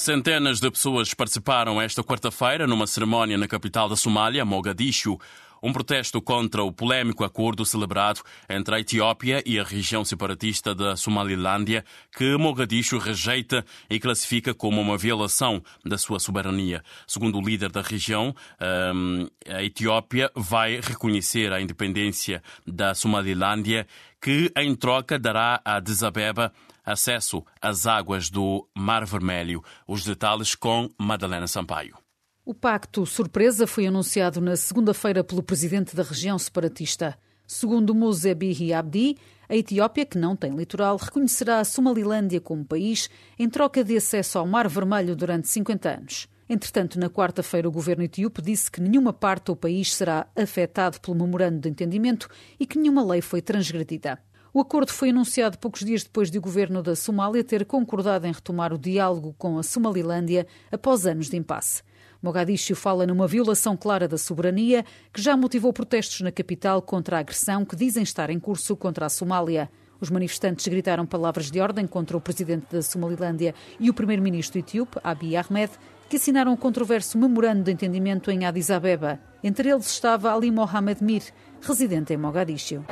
Centenas 0.09 0.59
de 0.59 0.71
pessoas 0.71 1.13
participaram 1.13 1.79
esta 1.79 2.03
quarta-feira 2.03 2.67
numa 2.67 2.87
cerimónia 2.87 3.37
na 3.37 3.47
capital 3.47 3.91
da 3.91 3.95
Somália, 3.95 4.43
Mogadishu. 4.43 5.19
Um 5.63 5.71
protesto 5.71 6.23
contra 6.23 6.65
o 6.65 6.73
polémico 6.73 7.25
acordo 7.25 7.67
celebrado 7.67 8.23
entre 8.49 8.75
a 8.75 8.81
Etiópia 8.81 9.43
e 9.45 9.61
a 9.61 9.63
região 9.63 10.07
separatista 10.07 10.75
da 10.75 10.97
Somalilândia, 10.97 11.85
que 12.17 12.39
Mogadishu 12.39 12.97
rejeita 12.97 13.63
e 13.91 14.01
classifica 14.01 14.55
como 14.55 14.81
uma 14.81 14.97
violação 14.97 15.63
da 15.85 15.99
sua 15.99 16.19
soberania. 16.19 16.83
Segundo 17.07 17.37
o 17.37 17.47
líder 17.47 17.71
da 17.71 17.83
região, 17.83 18.35
hum, 18.95 19.29
a 19.47 19.63
Etiópia 19.63 20.31
vai 20.35 20.81
reconhecer 20.81 21.53
a 21.53 21.61
independência 21.61 22.43
da 22.67 22.95
Somalilândia, 22.95 23.87
que 24.23 24.51
em 24.57 24.75
troca 24.75 25.19
dará 25.19 25.61
a 25.63 25.77
Addis 25.77 26.03
Abeba 26.03 26.51
acesso 26.93 27.45
às 27.61 27.87
águas 27.87 28.31
do 28.31 28.69
Mar 28.77 29.05
Vermelho. 29.05 29.63
Os 29.87 30.05
detalhes 30.05 30.55
com 30.55 30.89
Madalena 30.99 31.47
Sampaio. 31.47 31.97
O 32.45 32.55
pacto 32.55 33.05
surpresa 33.05 33.67
foi 33.67 33.87
anunciado 33.87 34.41
na 34.41 34.57
segunda-feira 34.57 35.23
pelo 35.23 35.43
presidente 35.43 35.95
da 35.95 36.03
região 36.03 36.39
separatista. 36.39 37.19
Segundo 37.47 37.95
Mose 37.95 38.35
Bihi 38.35 38.73
Abdi, 38.73 39.17
a 39.49 39.57
Etiópia, 39.57 40.05
que 40.05 40.19
não 40.19 40.37
tem 40.37 40.55
litoral, 40.55 40.97
reconhecerá 40.97 41.61
a 41.61 41.65
Somalilândia 41.65 42.41
como 42.41 42.65
país 42.65 43.09
em 43.39 43.49
troca 43.49 43.85
de 43.85 43.97
acesso 43.97 44.39
ao 44.39 44.47
Mar 44.47 44.69
Vermelho 44.69 45.15
durante 45.15 45.49
50 45.49 45.89
anos. 45.89 46.29
Entretanto, 46.49 46.99
na 46.99 47.11
quarta-feira, 47.11 47.69
o 47.69 47.73
governo 47.73 48.05
etíope 48.05 48.41
disse 48.41 48.71
que 48.71 48.81
nenhuma 48.81 49.13
parte 49.13 49.47
do 49.47 49.57
país 49.57 49.95
será 49.95 50.27
afetado 50.35 50.99
pelo 51.01 51.17
memorando 51.17 51.61
de 51.61 51.69
entendimento 51.69 52.29
e 52.59 52.67
que 52.67 52.79
nenhuma 52.79 53.05
lei 53.05 53.21
foi 53.21 53.43
transgredida. 53.43 54.19
O 54.59 54.61
acordo 54.61 54.91
foi 54.91 55.11
anunciado 55.11 55.57
poucos 55.57 55.85
dias 55.85 56.03
depois 56.03 56.33
de 56.33 56.39
o 56.39 56.41
governo 56.41 56.83
da 56.83 56.97
Somália 56.97 57.45
ter 57.45 57.65
concordado 57.65 58.27
em 58.27 58.33
retomar 58.33 58.73
o 58.73 58.77
diálogo 58.77 59.33
com 59.39 59.57
a 59.57 59.63
Somalilândia 59.63 60.49
após 60.73 61.07
anos 61.07 61.31
de 61.31 61.37
impasse. 61.37 61.85
Mogadishu 62.21 62.75
fala 62.75 63.07
numa 63.07 63.29
violação 63.29 63.77
clara 63.77 64.09
da 64.09 64.19
soberania 64.19 64.85
que 65.13 65.23
já 65.23 65.37
motivou 65.37 65.73
protestos 65.73 66.23
na 66.23 66.33
capital 66.33 66.83
contra 66.83 67.19
a 67.19 67.21
agressão 67.21 67.65
que 67.65 67.77
dizem 67.77 68.03
estar 68.03 68.31
em 68.31 68.41
curso 68.41 68.75
contra 68.75 69.07
a 69.07 69.09
Somália. 69.09 69.71
Os 70.01 70.11
manifestantes 70.11 70.67
gritaram 70.67 71.07
palavras 71.07 71.53
de 71.53 71.61
ordem 71.61 71.87
contra 71.87 72.17
o 72.17 72.21
presidente 72.21 72.67
da 72.69 72.83
Somalilândia 72.83 73.55
e 73.79 73.89
o 73.89 73.95
primeiro-ministro 73.95 74.59
etíope, 74.59 74.99
Abiy 75.05 75.37
Ahmed, 75.37 75.71
que 76.09 76.17
assinaram 76.17 76.53
o 76.53 76.57
controverso 76.57 77.17
memorando 77.17 77.63
de 77.63 77.71
entendimento 77.71 78.29
em 78.29 78.45
Addis 78.45 78.73
Abeba. 78.73 79.21
Entre 79.45 79.69
eles 79.69 79.87
estava 79.87 80.35
Ali 80.35 80.51
Mohamed 80.51 81.05
Mir, 81.05 81.23
residente 81.63 82.13
em 82.13 82.17
Mogadishu. 82.17 82.85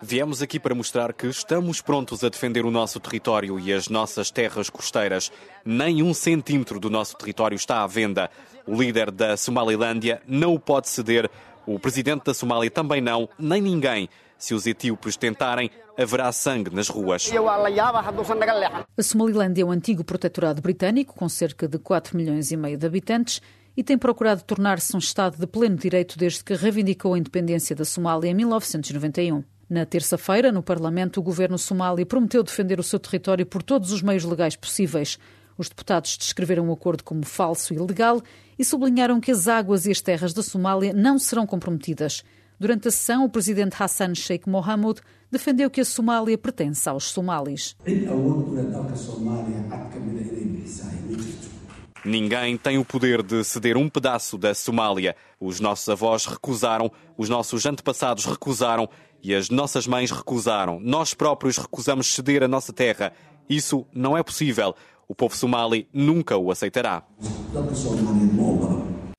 Viemos 0.00 0.42
aqui 0.42 0.58
para 0.58 0.74
mostrar 0.74 1.12
que 1.12 1.26
estamos 1.26 1.80
prontos 1.80 2.22
a 2.24 2.28
defender 2.28 2.64
o 2.64 2.70
nosso 2.70 3.00
território 3.00 3.58
e 3.58 3.72
as 3.72 3.88
nossas 3.88 4.30
terras 4.30 4.70
costeiras. 4.70 5.30
Nem 5.64 6.02
um 6.02 6.14
centímetro 6.14 6.78
do 6.78 6.90
nosso 6.90 7.16
território 7.16 7.56
está 7.56 7.82
à 7.82 7.86
venda. 7.86 8.30
O 8.66 8.74
líder 8.74 9.10
da 9.10 9.36
Somalilândia 9.36 10.22
não 10.26 10.54
o 10.54 10.60
pode 10.60 10.88
ceder. 10.88 11.30
O 11.66 11.78
presidente 11.78 12.24
da 12.24 12.34
Somália 12.34 12.70
também 12.70 13.00
não, 13.00 13.28
nem 13.38 13.60
ninguém. 13.60 14.08
Se 14.38 14.54
os 14.54 14.66
etíopes 14.66 15.16
tentarem, 15.16 15.70
haverá 15.98 16.32
sangue 16.32 16.74
nas 16.74 16.88
ruas. 16.88 17.30
A 18.96 19.02
Somalilândia 19.02 19.62
é 19.62 19.64
um 19.66 19.70
antigo 19.70 20.02
protetorado 20.02 20.62
britânico, 20.62 21.14
com 21.14 21.28
cerca 21.28 21.68
de 21.68 21.78
4 21.78 22.16
milhões 22.16 22.50
e 22.50 22.56
meio 22.56 22.78
de 22.78 22.86
habitantes, 22.86 23.42
e 23.76 23.82
tem 23.82 23.96
procurado 23.96 24.42
tornar-se 24.42 24.94
um 24.94 24.98
Estado 24.98 25.36
de 25.38 25.46
pleno 25.46 25.76
direito 25.76 26.18
desde 26.18 26.44
que 26.44 26.54
reivindicou 26.54 27.14
a 27.14 27.18
independência 27.18 27.74
da 27.74 27.84
Somália 27.84 28.30
em 28.30 28.34
1991. 28.34 29.42
Na 29.68 29.86
terça-feira, 29.86 30.50
no 30.50 30.62
Parlamento, 30.62 31.20
o 31.20 31.22
governo 31.22 31.56
somali 31.56 32.04
prometeu 32.04 32.42
defender 32.42 32.80
o 32.80 32.82
seu 32.82 32.98
território 32.98 33.46
por 33.46 33.62
todos 33.62 33.92
os 33.92 34.02
meios 34.02 34.24
legais 34.24 34.56
possíveis. 34.56 35.18
Os 35.56 35.68
deputados 35.68 36.16
descreveram 36.16 36.68
o 36.68 36.72
acordo 36.72 37.04
como 37.04 37.24
falso 37.24 37.72
e 37.72 37.76
ilegal 37.76 38.20
e 38.58 38.64
sublinharam 38.64 39.20
que 39.20 39.30
as 39.30 39.46
águas 39.46 39.86
e 39.86 39.90
as 39.90 40.00
terras 40.00 40.32
da 40.32 40.42
Somália 40.42 40.92
não 40.92 41.18
serão 41.18 41.46
comprometidas. 41.46 42.24
Durante 42.58 42.88
a 42.88 42.90
sessão, 42.90 43.24
o 43.24 43.28
presidente 43.30 43.74
Hassan 43.80 44.14
Sheikh 44.14 44.48
Mohamud 44.48 45.00
defendeu 45.30 45.70
que 45.70 45.80
a 45.80 45.84
Somália 45.84 46.36
pertence 46.36 46.88
aos 46.88 47.04
somalis. 47.04 47.76
Ninguém 52.04 52.56
tem 52.56 52.78
o 52.78 52.84
poder 52.84 53.22
de 53.22 53.44
ceder 53.44 53.76
um 53.76 53.88
pedaço 53.88 54.38
da 54.38 54.54
Somália. 54.54 55.14
Os 55.38 55.60
nossos 55.60 55.86
avós 55.88 56.24
recusaram, 56.24 56.90
os 57.16 57.28
nossos 57.28 57.66
antepassados 57.66 58.24
recusaram 58.24 58.88
e 59.22 59.34
as 59.34 59.50
nossas 59.50 59.86
mães 59.86 60.10
recusaram. 60.10 60.80
Nós 60.80 61.12
próprios 61.12 61.58
recusamos 61.58 62.06
ceder 62.06 62.42
a 62.42 62.48
nossa 62.48 62.72
terra. 62.72 63.12
Isso 63.48 63.86
não 63.92 64.16
é 64.16 64.22
possível. 64.22 64.74
O 65.06 65.14
povo 65.14 65.36
somali 65.36 65.88
nunca 65.92 66.38
o 66.38 66.50
aceitará. 66.50 67.02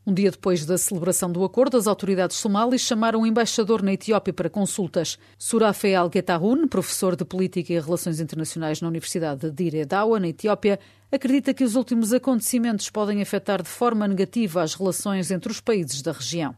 Um 0.04 0.14
dia 0.14 0.32
depois 0.32 0.66
da 0.66 0.78
celebração 0.78 1.32
do 1.32 1.44
acordo, 1.44 1.78
as 1.78 1.86
autoridades 1.86 2.38
somalis 2.38 2.82
chamaram 2.82 3.22
um 3.22 3.26
embaixador 3.26 3.84
na 3.84 3.94
Etiópia 3.94 4.34
para 4.34 4.50
consultas. 4.50 5.20
Surafe 5.38 5.94
Al-Getahun, 5.94 6.68
professor 6.68 7.16
de 7.16 7.24
Política 7.24 7.74
e 7.74 7.80
Relações 7.80 8.20
Internacionais 8.20 8.82
na 8.82 8.88
Universidade 8.88 9.42
de 9.42 9.52
Dire 9.52 9.86
Dawa, 9.86 10.20
na 10.20 10.30
Etiópia, 10.30 10.80
acredita 11.12 11.54
que 11.54 11.64
os 11.64 11.76
últimos 11.76 12.14
acontecimentos 12.14 12.90
podem 12.90 13.22
afetar 13.22 13.62
de 13.62 13.68
forma 13.68 14.08
negativa 14.08 14.62
as 14.62 14.74
relações 14.74 15.30
entre 15.30 15.52
os 15.52 15.60
países 15.60 16.02
da 16.02 16.12
região. 16.12 16.56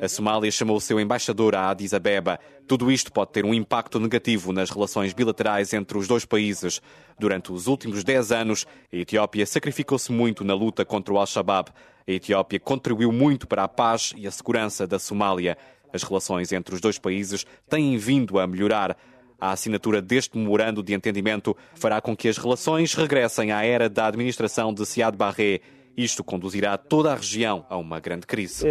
A 0.00 0.08
Somália 0.08 0.50
chamou 0.50 0.76
o 0.76 0.80
seu 0.80 1.00
embaixador 1.00 1.54
a 1.54 1.70
Addis 1.70 1.94
Abeba. 1.94 2.38
Tudo 2.66 2.90
isto 2.90 3.12
pode 3.12 3.32
ter 3.32 3.44
um 3.44 3.54
impacto 3.54 3.98
negativo 3.98 4.52
nas 4.52 4.70
relações 4.70 5.12
bilaterais 5.12 5.72
entre 5.72 5.96
os 5.96 6.06
dois 6.06 6.24
países. 6.24 6.82
Durante 7.18 7.52
os 7.52 7.66
últimos 7.66 8.04
10 8.04 8.32
anos, 8.32 8.66
a 8.92 8.96
Etiópia 8.96 9.46
sacrificou-se 9.46 10.12
muito 10.12 10.44
na 10.44 10.54
luta 10.54 10.84
contra 10.84 11.14
o 11.14 11.18
Al-Shabaab. 11.18 11.70
A 12.06 12.12
Etiópia 12.12 12.60
contribuiu 12.60 13.10
muito 13.10 13.46
para 13.46 13.64
a 13.64 13.68
paz 13.68 14.12
e 14.16 14.26
a 14.26 14.30
segurança 14.30 14.86
da 14.86 14.98
Somália. 14.98 15.56
As 15.92 16.02
relações 16.02 16.52
entre 16.52 16.74
os 16.74 16.80
dois 16.80 16.98
países 16.98 17.46
têm 17.68 17.96
vindo 17.96 18.38
a 18.38 18.46
melhorar. 18.46 18.96
A 19.38 19.52
assinatura 19.52 20.00
deste 20.00 20.36
memorando 20.36 20.82
de 20.82 20.94
entendimento 20.94 21.56
fará 21.74 22.00
com 22.00 22.16
que 22.16 22.28
as 22.28 22.38
relações 22.38 22.94
regressem 22.94 23.52
à 23.52 23.64
era 23.64 23.88
da 23.88 24.06
administração 24.06 24.72
de 24.72 24.84
Siad 24.86 25.16
Barré. 25.16 25.60
Isto 25.96 26.22
conduzirá 26.22 26.76
toda 26.76 27.12
a 27.12 27.16
região 27.16 27.64
a 27.68 27.76
uma 27.76 28.00
grande 28.00 28.26
crise. 28.26 28.66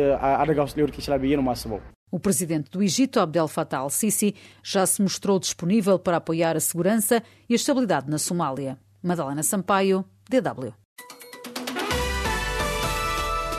O 2.12 2.19
presidente 2.19 2.69
do 2.69 2.84
Egito, 2.84 3.19
Abdel 3.19 3.48
Fattah 3.48 3.79
al-Sisi, 3.79 4.36
já 4.63 4.86
se 4.86 5.01
mostrou 5.01 5.39
disponível 5.39 5.98
para 6.00 6.17
apoiar 6.17 6.55
a 6.55 6.60
segurança 6.60 7.22
e 7.50 7.53
a 7.53 7.55
estabilidade 7.55 8.10
na 8.10 8.17
Somália. 8.17 8.77
Madalena 9.01 9.43
Sampaio, 9.43 10.05
DW. 10.29 10.74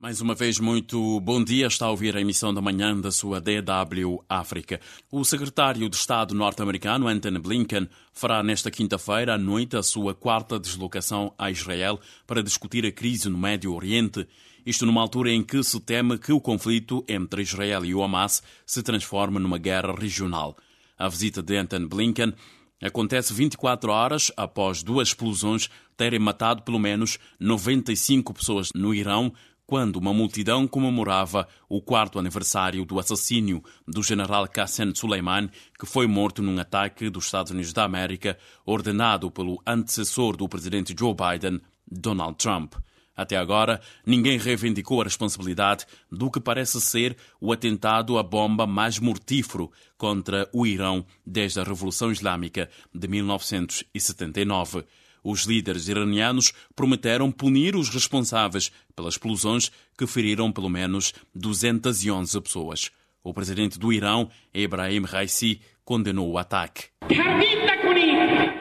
Mais 0.05 0.21
uma 0.21 0.35
vez, 0.35 0.61
muito 0.61 1.19
bom 1.21 1.43
dia. 1.43 1.67
Está 1.67 1.87
a 1.87 1.91
ouvir 1.91 2.15
a 2.15 2.21
emissão 2.21 2.53
da 2.53 2.61
manhã 2.61 2.95
da 2.95 3.11
sua 3.11 3.41
DW 3.41 4.23
África. 4.29 4.79
O 5.11 5.25
secretário 5.25 5.89
de 5.89 5.97
Estado 5.97 6.35
norte-americano, 6.35 7.09
Anthony 7.09 7.39
Blinken, 7.39 7.89
fará 8.13 8.43
nesta 8.43 8.71
quinta-feira 8.71 9.33
à 9.33 9.39
noite 9.39 9.79
a 9.79 9.83
sua 9.83 10.15
quarta 10.15 10.61
deslocação 10.61 11.33
a 11.39 11.51
Israel 11.51 11.99
para 12.27 12.43
discutir 12.43 12.85
a 12.85 12.93
crise 12.93 13.31
no 13.31 13.39
Médio 13.39 13.73
Oriente. 13.73 14.29
Isto 14.67 14.85
numa 14.85 15.01
altura 15.01 15.31
em 15.31 15.43
que 15.43 15.63
se 15.63 15.81
teme 15.81 16.19
que 16.19 16.35
o 16.35 16.41
conflito 16.41 17.03
entre 17.09 17.41
Israel 17.41 17.83
e 17.83 17.95
o 17.95 18.03
Hamas 18.03 18.43
se 18.67 18.83
transforme 18.83 19.39
numa 19.39 19.57
guerra 19.57 19.95
regional. 19.99 20.55
A 20.99 21.09
visita 21.09 21.43
de 21.43 21.57
Anthony 21.57 21.89
Blinken 21.89 22.35
acontece 22.83 23.33
24 23.33 23.91
horas 23.91 24.31
após 24.37 24.83
duas 24.83 25.09
explosões 25.09 25.71
terem 25.97 26.19
matado 26.19 26.63
pelo 26.63 26.79
menos 26.79 27.19
95 27.41 28.35
pessoas 28.35 28.69
no 28.75 28.93
Irão 28.95 29.33
quando 29.67 29.97
uma 29.97 30.13
multidão 30.13 30.67
comemorava 30.67 31.49
o 31.69 31.81
quarto 31.81 32.19
aniversário 32.19 32.85
do 32.85 32.99
assassínio 32.99 33.63
do 33.87 34.03
general 34.03 34.47
Qassem 34.47 34.95
Soleimani, 34.95 35.51
que 35.79 35.87
foi 35.87 36.07
morto 36.07 36.43
num 36.43 36.59
ataque 36.59 37.09
dos 37.09 37.27
Estados 37.27 37.53
Unidos 37.53 37.73
da 37.73 37.85
América 37.85 38.39
ordenado 38.65 39.31
pelo 39.31 39.61
antecessor 39.67 40.37
do 40.37 40.49
presidente 40.49 40.95
Joe 40.99 41.15
Biden, 41.15 41.61
Donald 41.91 42.37
Trump. 42.37 42.75
Até 43.17 43.37
agora, 43.37 43.81
ninguém 44.05 44.39
reivindicou 44.39 45.01
a 45.01 45.05
responsabilidade 45.05 45.87
do 46.11 46.31
que 46.31 46.41
parece 46.41 46.81
ser 46.81 47.17
o 47.41 47.53
atentado 47.53 48.19
à 48.19 48.23
bomba 48.25 48.67
mais 48.67 48.99
mortífero 48.99 49.71
contra 49.97 50.49
o 50.53 50.67
Irão 50.67 51.07
desde 51.25 51.61
a 51.61 51.65
Revolução 51.65 52.11
Islâmica 52.11 52.69
de 52.93 53.07
1979. 53.07 54.85
Os 55.25 55.45
líderes 55.45 55.89
iranianos 55.89 56.53
prometeram 56.77 57.33
punir 57.33 57.75
os 57.75 57.89
responsáveis 57.89 58.71
pelas 58.95 59.15
explosões 59.15 59.73
que 59.97 60.07
feriram 60.07 60.53
pelo 60.53 60.69
menos 60.69 61.15
211 61.35 62.39
pessoas. 62.43 62.91
O 63.23 63.33
presidente 63.33 63.79
do 63.79 63.91
Irão, 63.91 64.29
Ebrahim 64.53 65.05
Raisi, 65.05 65.63
condenou 65.83 66.31
o 66.31 66.37
ataque. 66.37 66.89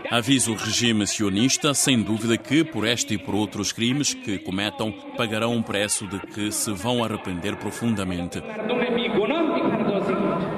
Avisa 0.09 0.51
o 0.51 0.55
regime 0.55 1.05
sionista, 1.07 1.73
sem 1.73 2.01
dúvida 2.01 2.37
que, 2.37 2.63
por 2.63 2.87
este 2.87 3.15
e 3.15 3.17
por 3.17 3.35
outros 3.35 3.71
crimes 3.71 4.13
que 4.13 4.37
cometam, 4.37 4.91
pagarão 5.17 5.55
um 5.55 5.63
preço 5.63 6.07
de 6.07 6.19
que 6.19 6.51
se 6.51 6.71
vão 6.71 7.03
arrepender 7.03 7.57
profundamente. 7.57 8.39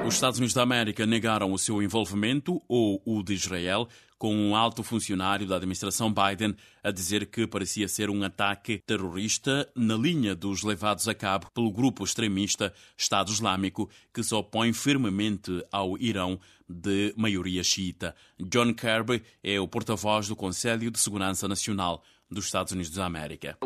Os 0.06 0.14
Estados 0.14 0.38
Unidos 0.38 0.54
da 0.54 0.62
América 0.62 1.04
negaram 1.04 1.52
o 1.52 1.58
seu 1.58 1.82
envolvimento, 1.82 2.62
ou 2.68 3.02
o 3.04 3.22
de 3.24 3.34
Israel, 3.34 3.88
com 4.18 4.34
um 4.34 4.56
alto 4.56 4.82
funcionário 4.82 5.46
da 5.46 5.56
administração 5.56 6.12
Biden 6.12 6.56
a 6.82 6.90
dizer 6.90 7.26
que 7.26 7.46
parecia 7.46 7.88
ser 7.88 8.08
um 8.10 8.22
ataque 8.22 8.82
terrorista 8.86 9.68
na 9.74 9.94
linha 9.94 10.34
dos 10.34 10.62
levados 10.62 11.06
a 11.08 11.14
cabo 11.14 11.50
pelo 11.52 11.70
grupo 11.70 12.04
extremista 12.04 12.72
Estado 12.96 13.30
Islâmico, 13.30 13.90
que 14.12 14.22
se 14.22 14.34
opõe 14.34 14.72
firmemente 14.72 15.64
ao 15.70 15.98
Irão 15.98 16.40
de 16.68 17.14
maioria 17.16 17.62
xiita. 17.62 18.14
John 18.40 18.74
Kirby 18.74 19.22
é 19.42 19.60
o 19.60 19.68
porta-voz 19.68 20.28
do 20.28 20.36
Conselho 20.36 20.90
de 20.90 20.98
Segurança 20.98 21.46
Nacional 21.46 22.02
dos 22.30 22.46
Estados 22.46 22.72
Unidos 22.72 22.90
da 22.92 23.04
América. 23.04 23.56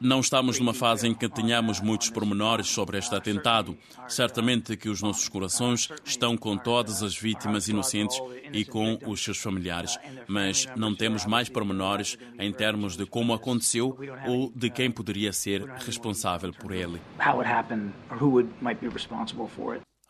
Não 0.00 0.20
estamos 0.20 0.58
numa 0.58 0.72
fase 0.72 1.08
em 1.08 1.14
que 1.14 1.28
tenhamos 1.28 1.80
muitos 1.80 2.10
pormenores 2.10 2.68
sobre 2.68 2.98
este 2.98 3.14
atentado. 3.14 3.76
Certamente 4.08 4.76
que 4.76 4.88
os 4.88 5.02
nossos 5.02 5.28
corações 5.28 5.88
estão 6.04 6.36
com 6.36 6.56
todas 6.56 7.02
as 7.02 7.16
vítimas 7.16 7.68
inocentes 7.68 8.20
e 8.52 8.64
com 8.64 8.98
os 9.06 9.22
seus 9.22 9.38
familiares, 9.38 9.98
mas 10.28 10.66
não 10.76 10.94
temos 10.94 11.26
mais 11.26 11.48
pormenores 11.48 12.16
em 12.38 12.52
termos 12.52 12.96
de 12.96 13.04
como 13.04 13.34
aconteceu 13.34 13.98
ou 14.26 14.52
de 14.54 14.70
quem 14.70 14.90
poderia 14.90 15.32
ser 15.32 15.64
responsável 15.84 16.52
por 16.52 16.72
ele. 16.72 17.00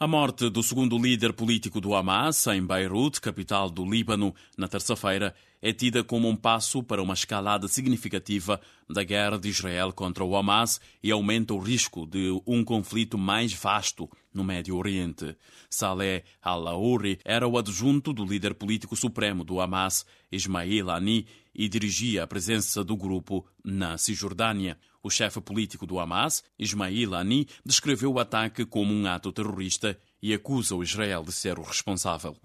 A 0.02 0.06
morte 0.06 0.48
do 0.48 0.62
segundo 0.62 0.96
líder 0.96 1.34
político 1.34 1.78
do 1.78 1.94
Hamas, 1.94 2.46
em 2.46 2.64
Beirut, 2.64 3.20
capital 3.20 3.68
do 3.68 3.84
Líbano, 3.84 4.34
na 4.56 4.66
terça-feira, 4.66 5.34
é 5.60 5.74
tida 5.74 6.02
como 6.02 6.26
um 6.26 6.34
passo 6.34 6.82
para 6.82 7.02
uma 7.02 7.12
escalada 7.12 7.68
significativa 7.68 8.58
da 8.88 9.04
guerra 9.04 9.38
de 9.38 9.50
Israel 9.50 9.92
contra 9.92 10.24
o 10.24 10.34
Hamas 10.34 10.80
e 11.02 11.10
aumenta 11.10 11.52
o 11.52 11.58
risco 11.58 12.06
de 12.06 12.30
um 12.46 12.64
conflito 12.64 13.18
mais 13.18 13.52
vasto 13.52 14.08
no 14.32 14.42
Médio 14.42 14.74
Oriente. 14.74 15.36
Saleh 15.68 16.24
al-Aouri 16.40 17.18
era 17.22 17.46
o 17.46 17.58
adjunto 17.58 18.14
do 18.14 18.24
líder 18.24 18.54
político 18.54 18.96
supremo 18.96 19.44
do 19.44 19.60
Hamas, 19.60 20.06
Ismail 20.32 20.88
Hani, 20.88 21.26
e 21.54 21.68
dirigia 21.68 22.22
a 22.22 22.26
presença 22.26 22.82
do 22.82 22.96
grupo 22.96 23.44
na 23.62 23.98
Cisjordânia. 23.98 24.78
O 25.02 25.08
chefe 25.08 25.40
político 25.40 25.86
do 25.86 25.98
Hamas, 25.98 26.44
Ismail 26.58 27.14
Hani, 27.14 27.48
descreveu 27.64 28.12
o 28.12 28.18
ataque 28.18 28.66
como 28.66 28.92
um 28.92 29.06
ato 29.06 29.32
terrorista 29.32 29.98
e 30.22 30.34
acusa 30.34 30.74
o 30.74 30.82
Israel 30.82 31.22
de 31.22 31.32
ser 31.32 31.58
o 31.58 31.62
responsável. 31.62 32.36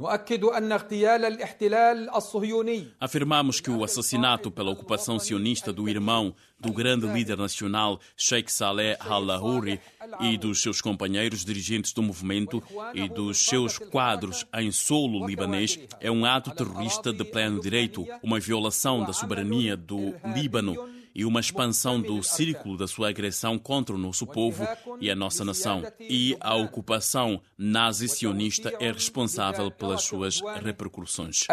Afirmamos 2.99 3.59
que 3.59 3.69
o 3.69 3.83
assassinato 3.83 4.49
pela 4.49 4.71
ocupação 4.71 5.19
sionista 5.19 5.73
do 5.73 5.89
irmão 5.89 6.33
do 6.57 6.71
grande 6.71 7.05
líder 7.05 7.37
nacional 7.37 7.99
Sheikh 8.15 8.51
Saleh 8.51 8.97
al-Lahouri 9.01 9.79
e 10.21 10.37
dos 10.37 10.61
seus 10.61 10.79
companheiros 10.79 11.43
dirigentes 11.43 11.91
do 11.91 12.01
movimento 12.01 12.63
e 12.93 13.09
dos 13.09 13.45
seus 13.45 13.77
quadros 13.77 14.45
em 14.53 14.71
solo 14.71 15.27
libanês 15.27 15.77
é 15.99 16.09
um 16.09 16.23
ato 16.23 16.51
terrorista 16.51 17.11
de 17.11 17.25
pleno 17.25 17.59
direito, 17.59 18.07
uma 18.23 18.39
violação 18.39 19.03
da 19.03 19.11
soberania 19.11 19.75
do 19.75 20.15
Líbano 20.33 20.94
e 21.15 21.23
uma 21.23 21.39
expansão 21.39 22.01
do 22.01 22.21
círculo 22.21 22.77
da 22.77 22.87
sua 22.87 23.09
agressão 23.09 23.57
contra 23.57 23.95
o 23.95 23.97
nosso 23.97 24.27
povo 24.27 24.67
e 24.99 25.09
a 25.09 25.15
nossa 25.15 25.45
nação. 25.45 25.81
E 25.99 26.35
a 26.41 26.55
ocupação 26.55 27.41
nazi-sionista 27.57 28.73
é 28.79 28.91
responsável 28.91 29.71
pelas 29.71 30.03
suas 30.03 30.41
repercussões. 30.61 31.45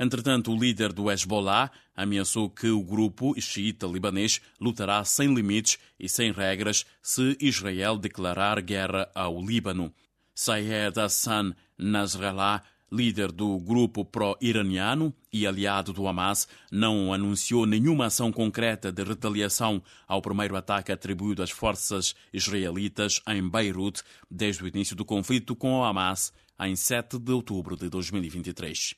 Entretanto, 0.00 0.50
o 0.50 0.56
líder 0.58 0.92
do 0.92 1.10
Hezbollah 1.10 1.70
ameaçou 1.94 2.48
que 2.48 2.68
o 2.68 2.82
grupo 2.82 3.38
xiita 3.38 3.86
libanês 3.86 4.40
lutará 4.58 5.04
sem 5.04 5.34
limites 5.34 5.78
e 6.00 6.08
sem 6.08 6.32
regras 6.32 6.86
se 7.02 7.36
Israel 7.40 7.98
declarar 7.98 8.60
guerra 8.62 9.10
ao 9.14 9.40
Líbano. 9.42 9.92
Sayed 10.34 10.98
Hassan 10.98 11.54
Nasrallah 11.78 12.62
líder 12.90 13.32
do 13.32 13.58
grupo 13.58 14.04
pró-iraniano 14.04 15.12
e 15.32 15.46
aliado 15.46 15.92
do 15.92 16.06
Hamas, 16.06 16.48
não 16.70 17.12
anunciou 17.12 17.66
nenhuma 17.66 18.06
ação 18.06 18.32
concreta 18.32 18.90
de 18.92 19.02
retaliação 19.02 19.82
ao 20.06 20.22
primeiro 20.22 20.56
ataque 20.56 20.92
atribuído 20.92 21.42
às 21.42 21.50
forças 21.50 22.14
israelitas 22.32 23.20
em 23.28 23.48
Beirut 23.48 24.02
desde 24.30 24.64
o 24.64 24.68
início 24.68 24.96
do 24.96 25.04
conflito 25.04 25.54
com 25.54 25.80
o 25.80 25.84
Hamas 25.84 26.32
em 26.60 26.74
7 26.74 27.18
de 27.18 27.32
outubro 27.32 27.76
de 27.76 27.88
2023. 27.88 28.94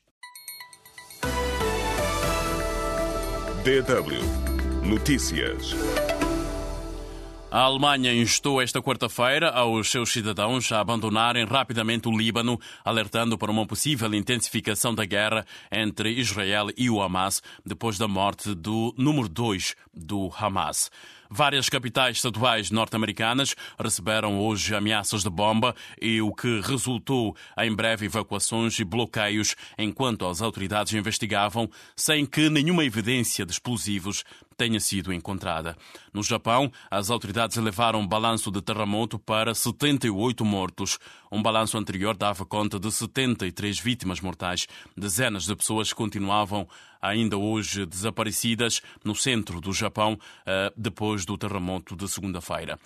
DW 3.63 4.49
Notícias. 4.87 5.75
A 7.51 7.61
Alemanha 7.61 8.13
instou 8.13 8.61
esta 8.61 8.79
quarta-feira 8.79 9.49
aos 9.49 9.89
seus 9.89 10.11
cidadãos 10.11 10.71
a 10.71 10.79
abandonarem 10.79 11.45
rapidamente 11.45 12.07
o 12.07 12.15
Líbano, 12.15 12.59
alertando 12.85 13.39
para 13.39 13.49
uma 13.49 13.65
possível 13.65 14.13
intensificação 14.13 14.93
da 14.93 15.03
guerra 15.03 15.43
entre 15.71 16.11
Israel 16.11 16.67
e 16.77 16.91
o 16.91 17.01
Hamas 17.01 17.41
depois 17.65 17.97
da 17.97 18.07
morte 18.07 18.53
do 18.53 18.93
número 18.95 19.27
2 19.27 19.75
do 19.91 20.31
Hamas. 20.39 20.91
Várias 21.27 21.69
capitais 21.69 22.17
estaduais 22.17 22.69
norte-americanas 22.69 23.55
receberam 23.79 24.39
hoje 24.39 24.75
ameaças 24.75 25.23
de 25.23 25.29
bomba 25.29 25.75
e 25.99 26.21
o 26.21 26.31
que 26.31 26.61
resultou 26.61 27.35
em 27.57 27.75
breve 27.75 28.05
evacuações 28.05 28.79
e 28.79 28.83
bloqueios 28.83 29.55
enquanto 29.75 30.27
as 30.27 30.39
autoridades 30.41 30.93
investigavam 30.93 31.67
sem 31.95 32.27
que 32.27 32.47
nenhuma 32.47 32.85
evidência 32.85 33.43
de 33.43 33.51
explosivos 33.51 34.23
tenha 34.59 34.79
sido 34.81 35.13
encontrada. 35.13 35.77
No 36.13 36.21
Japão, 36.21 36.69
as 36.91 37.09
autoridades 37.09 37.55
elevaram 37.55 38.01
o 38.01 38.07
balanço 38.07 38.51
de 38.51 38.61
terremoto 38.61 39.17
para 39.17 39.55
78 39.55 40.43
mortos. 40.43 40.99
Um 41.31 41.41
balanço 41.41 41.77
anterior 41.77 42.13
dava 42.17 42.45
conta 42.45 42.77
de 42.77 42.91
73 42.91 43.79
vítimas 43.79 44.19
mortais. 44.19 44.67
Dezenas 44.97 45.45
de 45.45 45.55
pessoas 45.55 45.93
continuavam 45.93 46.67
ainda 47.01 47.37
hoje 47.37 47.85
desaparecidas 47.85 48.81
no 49.01 49.15
centro 49.15 49.61
do 49.61 49.71
Japão 49.71 50.19
eh, 50.45 50.73
depois 50.75 51.23
do 51.23 51.37
terremoto 51.37 51.95
de 51.95 52.09
segunda-feira. 52.09 52.77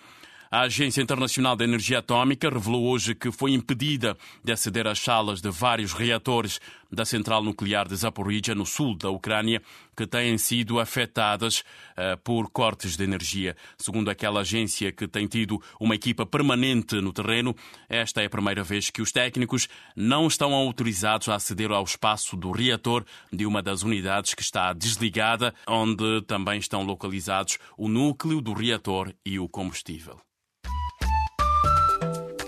A 0.53 0.65
Agência 0.65 1.01
Internacional 1.01 1.55
de 1.55 1.63
Energia 1.63 1.97
Atômica 1.97 2.47
revelou 2.47 2.83
hoje 2.83 3.15
que 3.15 3.31
foi 3.31 3.53
impedida 3.53 4.15
de 4.43 4.51
aceder 4.51 4.85
às 4.85 4.99
salas 4.99 5.41
de 5.41 5.49
vários 5.49 5.93
reatores 5.93 6.61
da 6.93 7.05
central 7.05 7.43
nuclear 7.43 7.87
de 7.87 7.95
Zaporizhia, 7.95 8.53
no 8.53 8.65
sul 8.65 8.95
da 8.95 9.09
Ucrânia, 9.09 9.61
que 9.95 10.05
têm 10.05 10.37
sido 10.37 10.79
afetadas 10.79 11.59
uh, 11.59 12.17
por 12.23 12.49
cortes 12.49 12.95
de 12.95 13.03
energia. 13.03 13.55
Segundo 13.77 14.09
aquela 14.09 14.41
agência 14.41 14.91
que 14.91 15.07
tem 15.07 15.27
tido 15.27 15.61
uma 15.79 15.95
equipa 15.95 16.25
permanente 16.25 16.95
no 17.01 17.11
terreno, 17.11 17.55
esta 17.89 18.21
é 18.21 18.25
a 18.25 18.29
primeira 18.29 18.63
vez 18.63 18.89
que 18.89 19.01
os 19.01 19.11
técnicos 19.11 19.67
não 19.95 20.27
estão 20.27 20.53
autorizados 20.53 21.29
a 21.29 21.35
aceder 21.35 21.71
ao 21.71 21.83
espaço 21.83 22.37
do 22.37 22.51
reator 22.51 23.03
de 23.31 23.45
uma 23.45 23.61
das 23.61 23.83
unidades 23.83 24.33
que 24.33 24.41
está 24.41 24.71
desligada, 24.73 25.53
onde 25.67 26.21
também 26.23 26.59
estão 26.59 26.83
localizados 26.83 27.57
o 27.77 27.87
núcleo 27.87 28.41
do 28.41 28.53
reator 28.53 29.11
e 29.25 29.39
o 29.39 29.49
combustível. 29.49 30.19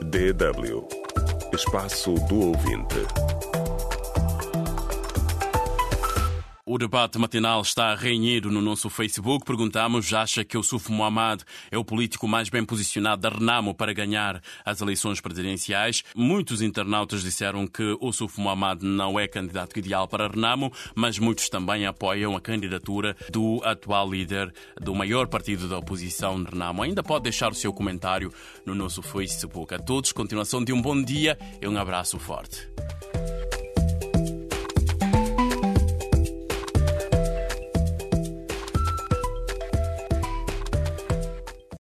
DW 0.03 1.05
Espaço 1.55 2.13
do 2.27 2.47
Ouvinte. 2.47 3.54
O 6.75 6.77
debate 6.77 7.17
matinal 7.17 7.61
está 7.61 7.95
renhido 7.95 8.51
no 8.51 8.61
nosso 8.61 8.89
Facebook. 8.89 9.45
Perguntamos: 9.45 10.13
acha 10.13 10.43
que 10.43 10.57
o 10.57 10.61
Suf 10.61 10.91
Mohamed 10.91 11.41
é 11.71 11.77
o 11.77 11.85
político 11.85 12.27
mais 12.27 12.49
bem 12.49 12.65
posicionado 12.65 13.21
da 13.21 13.29
Renamo 13.29 13.73
para 13.73 13.93
ganhar 13.93 14.41
as 14.65 14.81
eleições 14.81 15.21
presidenciais? 15.21 16.03
Muitos 16.13 16.61
internautas 16.61 17.23
disseram 17.23 17.65
que 17.65 17.97
o 18.01 18.11
Suf 18.11 18.41
Mohamed 18.41 18.85
não 18.85 19.17
é 19.17 19.25
candidato 19.25 19.79
ideal 19.79 20.05
para 20.05 20.25
a 20.25 20.27
Renamo, 20.27 20.69
mas 20.93 21.17
muitos 21.17 21.47
também 21.47 21.85
apoiam 21.85 22.35
a 22.35 22.41
candidatura 22.41 23.15
do 23.31 23.61
atual 23.63 24.11
líder 24.11 24.53
do 24.75 24.93
maior 24.93 25.27
partido 25.27 25.69
da 25.69 25.77
oposição, 25.77 26.43
Renamo. 26.43 26.83
Ainda 26.83 27.01
pode 27.01 27.23
deixar 27.23 27.53
o 27.53 27.55
seu 27.55 27.71
comentário 27.71 28.33
no 28.65 28.75
nosso 28.75 29.01
Facebook. 29.01 29.73
A 29.73 29.79
todos, 29.79 30.11
continuação 30.11 30.61
de 30.61 30.73
um 30.73 30.81
bom 30.81 31.01
dia 31.01 31.39
e 31.61 31.67
um 31.69 31.77
abraço 31.77 32.19
forte. 32.19 32.67